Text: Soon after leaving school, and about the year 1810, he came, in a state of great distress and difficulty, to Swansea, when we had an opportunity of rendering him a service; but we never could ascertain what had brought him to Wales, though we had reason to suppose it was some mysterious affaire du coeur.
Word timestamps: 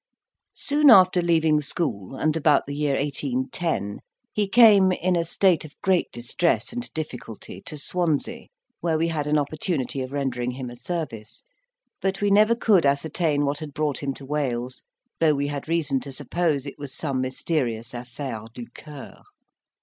Soon 0.55 0.89
after 0.89 1.21
leaving 1.21 1.61
school, 1.61 2.15
and 2.15 2.35
about 2.35 2.65
the 2.65 2.73
year 2.73 2.95
1810, 2.95 3.99
he 4.33 4.47
came, 4.47 4.91
in 4.91 5.15
a 5.15 5.23
state 5.23 5.63
of 5.63 5.79
great 5.83 6.11
distress 6.11 6.73
and 6.73 6.91
difficulty, 6.95 7.61
to 7.67 7.77
Swansea, 7.77 8.47
when 8.79 8.97
we 8.97 9.09
had 9.09 9.27
an 9.27 9.37
opportunity 9.37 10.01
of 10.01 10.11
rendering 10.11 10.49
him 10.53 10.71
a 10.71 10.75
service; 10.75 11.43
but 12.01 12.19
we 12.19 12.31
never 12.31 12.55
could 12.55 12.83
ascertain 12.83 13.45
what 13.45 13.59
had 13.59 13.75
brought 13.75 14.01
him 14.01 14.11
to 14.15 14.25
Wales, 14.25 14.81
though 15.19 15.35
we 15.35 15.49
had 15.49 15.67
reason 15.69 15.99
to 15.99 16.11
suppose 16.11 16.65
it 16.65 16.79
was 16.79 16.91
some 16.97 17.21
mysterious 17.21 17.93
affaire 17.93 18.45
du 18.55 18.65
coeur. 18.73 19.21